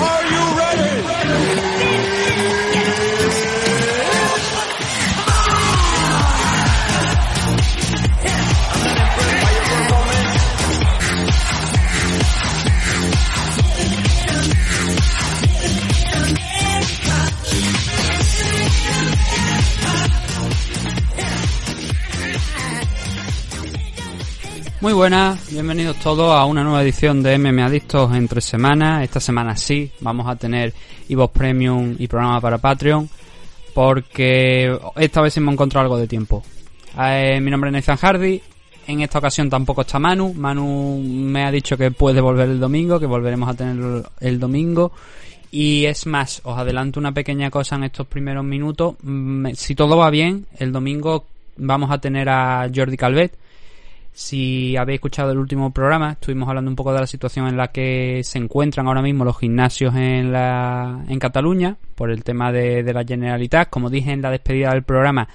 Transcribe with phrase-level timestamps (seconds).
[0.00, 0.37] Are you
[24.80, 29.02] Muy buenas, bienvenidos todos a una nueva edición de MM Adictos entre semanas.
[29.02, 30.72] Esta semana sí, vamos a tener
[31.08, 33.10] Evox Premium y programa para Patreon,
[33.74, 36.44] porque esta vez hemos encontrado algo de tiempo.
[36.96, 38.40] Eh, mi nombre es Nathan Hardy,
[38.86, 40.32] en esta ocasión tampoco está Manu.
[40.32, 44.92] Manu me ha dicho que puede volver el domingo, que volveremos a tener el domingo.
[45.50, 48.94] Y es más, os adelanto una pequeña cosa en estos primeros minutos.
[49.02, 53.47] Mm, si todo va bien, el domingo vamos a tener a Jordi Calvet
[54.12, 57.68] si habéis escuchado el último programa, estuvimos hablando un poco de la situación en la
[57.68, 62.82] que se encuentran ahora mismo los gimnasios en, la, en Cataluña por el tema de,
[62.92, 63.70] la Generalitat.
[63.70, 65.28] Como dije en la despedida del programa,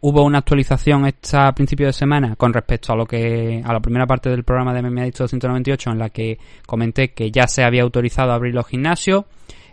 [0.00, 4.06] hubo una actualización esta principio de semana con respecto a lo que a la primera
[4.06, 8.32] parte del programa de MMA 298 en la que comenté que ya se había autorizado
[8.32, 9.24] abrir los gimnasios.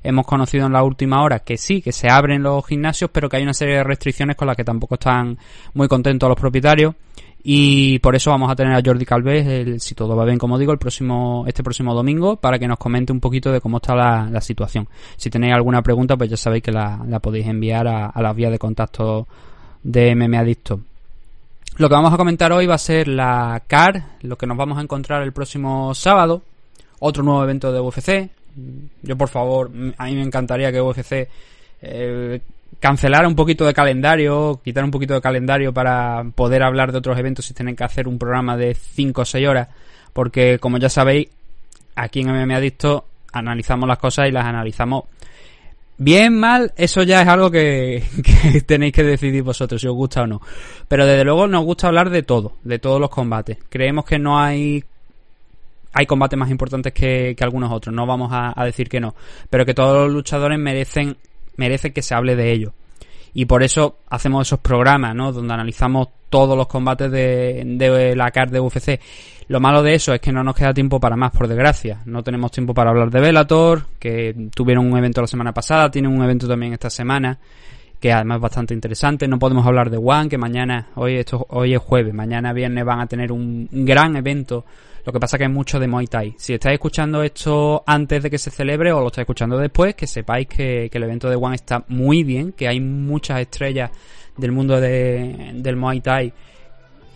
[0.03, 3.37] Hemos conocido en la última hora que sí, que se abren los gimnasios, pero que
[3.37, 5.37] hay una serie de restricciones con las que tampoco están
[5.73, 6.95] muy contentos los propietarios
[7.43, 10.59] y por eso vamos a tener a Jordi Calvez, el, si todo va bien, como
[10.59, 13.95] digo, el próximo, este próximo domingo, para que nos comente un poquito de cómo está
[13.95, 14.87] la, situación.
[15.17, 18.59] Si tenéis alguna pregunta, pues ya sabéis que la, podéis enviar a, las vías de
[18.59, 19.27] contacto
[19.81, 20.81] de MM Adicto.
[21.77, 24.77] Lo que vamos a comentar hoy va a ser la CAR, lo que nos vamos
[24.77, 26.43] a encontrar el próximo sábado,
[26.99, 28.29] otro nuevo evento de UFC.
[29.01, 31.27] Yo, por favor, a mí me encantaría que UFC
[31.81, 32.41] eh,
[32.79, 37.17] cancelar un poquito de calendario, quitar un poquito de calendario para poder hablar de otros
[37.17, 39.67] eventos y tener que hacer un programa de 5 o 6 horas,
[40.13, 41.29] porque como ya sabéis,
[41.95, 45.05] aquí en MMA Adicto analizamos las cosas y las analizamos
[46.03, 48.03] bien, mal, eso ya es algo que,
[48.65, 50.41] tenéis que decidir vosotros si os gusta o no.
[50.87, 53.57] Pero desde luego nos gusta hablar de todo, de todos los combates.
[53.69, 54.83] Creemos que no hay
[55.93, 59.13] hay combates más importantes que, algunos otros, no vamos a, decir que no,
[59.49, 61.17] pero que todos los luchadores merecen
[61.55, 62.73] merece que se hable de ello.
[63.33, 65.31] Y por eso hacemos esos programas, ¿no?
[65.31, 68.99] Donde analizamos todos los combates de, de la CAR de UFC.
[69.47, 72.01] Lo malo de eso es que no nos queda tiempo para más, por desgracia.
[72.05, 76.11] No tenemos tiempo para hablar de Velator, que tuvieron un evento la semana pasada, tienen
[76.11, 77.37] un evento también esta semana,
[78.01, 79.27] que además es bastante interesante.
[79.27, 82.99] No podemos hablar de One, que mañana, hoy, esto, hoy es jueves, mañana viernes van
[82.99, 84.65] a tener un gran evento
[85.05, 86.35] lo que pasa que hay mucho de Muay Thai.
[86.37, 90.05] Si estáis escuchando esto antes de que se celebre o lo estáis escuchando después, que
[90.05, 93.89] sepáis que, el evento de One está muy bien, que hay muchas estrellas
[94.37, 96.33] del mundo de, del Muay Thai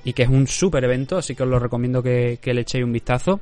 [0.04, 2.92] y que es un super evento, así que os lo recomiendo que, le echéis un
[2.92, 3.40] vistazo.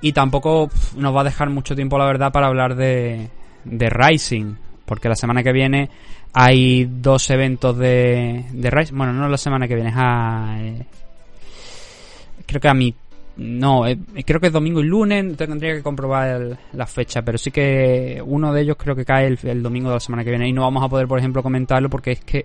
[0.00, 3.30] Y tampoco nos va a dejar mucho tiempo, la verdad, para hablar de,
[3.64, 4.54] de Rising,
[4.92, 5.88] porque la semana que viene
[6.34, 8.94] hay dos eventos de, de Rising.
[8.94, 10.58] Bueno, no la semana que viene, es a.
[10.60, 10.84] Eh,
[12.44, 12.94] creo que a mi
[13.38, 17.50] no, eh, creo que es domingo y lunes, tendría que comprobar la fecha, pero sí
[17.50, 20.52] que uno de ellos creo que cae el, domingo de la semana que viene y
[20.52, 22.44] no vamos a poder, por ejemplo, comentarlo porque es que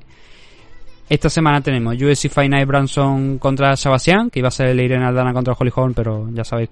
[1.09, 5.05] esta semana tenemos UFC Fight Night Branson contra Sebastián, que iba a ser el Irene
[5.05, 6.69] Aldana contra Holly Holm, pero ya sabéis,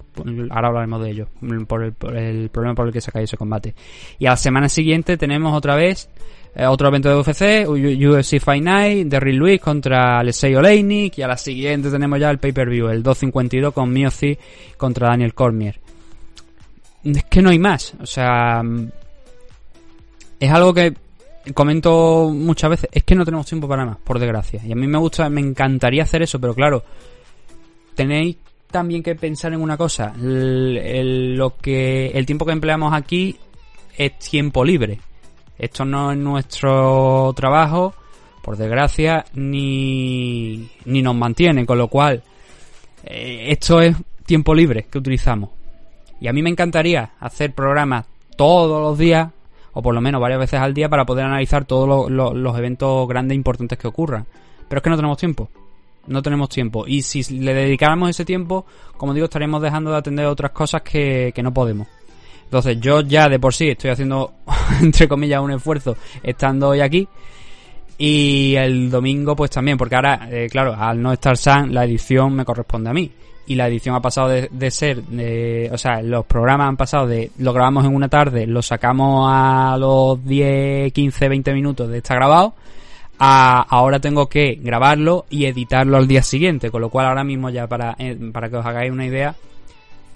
[0.49, 1.27] ahora hablaremos de ello,
[1.67, 3.73] por el, por el problema por el que se cae ese combate.
[4.19, 6.09] Y a la semana siguiente tenemos otra vez
[6.53, 11.27] eh, otro evento de UFC, UFC Fight Night, Derrick Lewis contra Alexei Oleinik y a
[11.27, 14.37] la siguiente tenemos ya el pay-per-view, el 252 con Miozi
[14.77, 15.79] contra Daniel Cormier.
[17.05, 18.61] Es que no hay más, o sea,
[20.39, 20.93] es algo que
[21.53, 24.61] comento muchas veces, es que no tenemos tiempo para más, por desgracia.
[24.65, 26.83] Y a mí me gusta, me encantaría hacer eso, pero claro,
[27.95, 28.37] tenéis
[28.71, 33.37] también que pensar en una cosa, lo que el tiempo que empleamos aquí
[33.97, 34.99] es tiempo libre.
[35.57, 37.93] Esto no es nuestro trabajo,
[38.41, 42.21] por desgracia, ni, ni nos mantiene, con lo cual
[43.03, 43.95] eh, esto es
[44.25, 45.51] tiempo libre que utilizamos.
[46.19, 48.05] Y a mí me encantaría hacer programas
[48.35, 49.31] todos los días,
[49.75, 53.33] o por lo menos varias veces al día, para poder analizar todos los eventos grandes
[53.33, 54.25] e importantes que ocurran.
[54.67, 55.49] Pero es que no tenemos tiempo.
[56.07, 56.85] No tenemos tiempo.
[56.87, 61.33] Y si le dedicáramos ese tiempo, como digo, estaríamos dejando de atender otras cosas que,
[61.35, 61.87] que no podemos.
[62.45, 64.35] Entonces yo ya de por sí estoy haciendo,
[64.81, 67.07] entre comillas, un esfuerzo estando hoy aquí.
[67.97, 72.33] Y el domingo pues también, porque ahora, eh, claro, al no estar San, la edición
[72.33, 73.11] me corresponde a mí.
[73.47, 77.31] Y la edición ha pasado de, ser, de, o sea, los programas han pasado de,
[77.37, 82.17] lo grabamos en una tarde, lo sacamos a los 10, 15, 20 minutos de estar
[82.17, 82.55] grabado,
[83.19, 87.49] a ahora tengo que grabarlo y editarlo al día siguiente, con lo cual ahora mismo
[87.49, 89.35] ya para, eh, para que os hagáis una idea,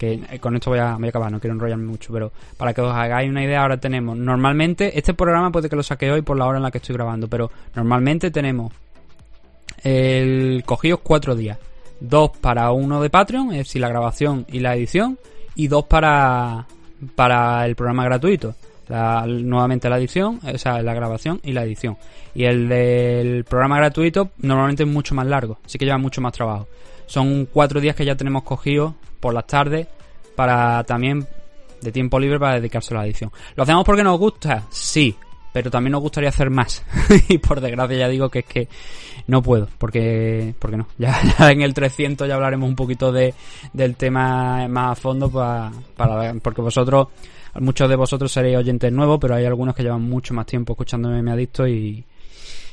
[0.00, 2.72] que eh, con esto voy a, voy a acabar, no quiero enrollarme mucho, pero para
[2.72, 6.22] que os hagáis una idea, ahora tenemos, normalmente, este programa puede que lo saque hoy
[6.22, 8.72] por la hora en la que estoy grabando, pero normalmente tenemos
[9.82, 11.58] el cogidos cuatro días,
[12.00, 15.18] dos para uno de Patreon, es decir, la grabación y la edición,
[15.54, 16.66] y dos para,
[17.14, 18.54] para el programa gratuito.
[18.88, 21.96] Nuevamente la edición, o sea, la grabación y la edición.
[22.34, 26.32] Y el del programa gratuito normalmente es mucho más largo, así que lleva mucho más
[26.32, 26.66] trabajo.
[27.06, 29.86] Son cuatro días que ya tenemos cogidos por las tardes
[30.34, 31.26] para también
[31.80, 33.30] de tiempo libre para dedicarse a la edición.
[33.54, 34.64] ¿Lo hacemos porque nos gusta?
[34.70, 35.14] Sí,
[35.52, 36.84] pero también nos gustaría hacer más.
[37.28, 38.68] y por desgracia ya digo que es que
[39.26, 40.86] no puedo, porque porque no.
[40.98, 41.20] Ya,
[41.50, 43.34] en el 300 ya hablaremos un poquito de,
[43.72, 47.08] del tema más a fondo para, para porque vosotros
[47.58, 51.22] muchos de vosotros seréis oyentes nuevos, pero hay algunos que llevan mucho más tiempo escuchándome
[51.22, 52.04] me adicto y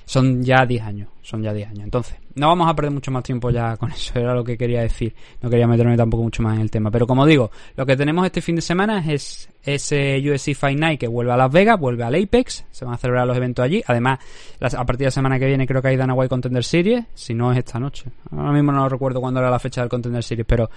[0.07, 1.83] son ya 10 años, son ya 10 años.
[1.83, 4.81] Entonces, no vamos a perder mucho más tiempo ya con eso, era lo que quería
[4.81, 5.13] decir.
[5.41, 6.89] No quería meterme tampoco mucho más en el tema.
[6.89, 10.97] Pero como digo, lo que tenemos este fin de semana es ese USC Fight Night
[10.97, 13.83] que vuelve a Las Vegas, vuelve al Apex, se van a celebrar los eventos allí.
[13.85, 14.19] Además,
[14.61, 17.33] a partir de la semana que viene creo que hay Dana White Contender Series, si
[17.33, 18.05] no es esta noche.
[18.31, 20.69] Ahora mismo no recuerdo cuándo era la fecha del Contender Series, pero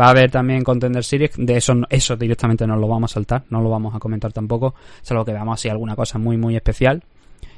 [0.00, 1.32] va a haber también Contender Series.
[1.36, 4.74] De eso, eso directamente no lo vamos a saltar, no lo vamos a comentar tampoco,
[5.02, 7.02] solo que veamos así alguna cosa muy, muy especial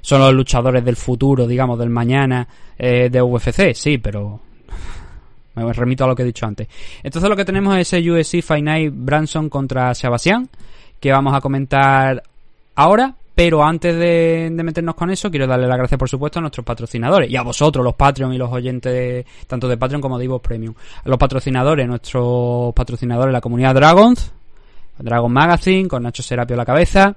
[0.01, 2.47] son los luchadores del futuro, digamos, del mañana
[2.79, 4.41] eh, de UFC, sí, pero
[5.55, 6.69] me remito a lo que he dicho antes.
[7.03, 10.49] Entonces lo que tenemos es ese UFC Fight Night Branson contra Sebastián,
[10.99, 12.23] que vamos a comentar
[12.75, 13.15] ahora.
[13.33, 17.31] Pero antes de, meternos con eso, quiero darle las gracias, por supuesto, a nuestros patrocinadores
[17.31, 20.75] y a vosotros, los Patreon y los oyentes, tanto de Patreon como de Ivo Premium.
[21.03, 24.31] A los patrocinadores, nuestros patrocinadores, la comunidad Dragons,
[24.99, 27.17] Dragon Magazine, con Nacho Serapio a la cabeza,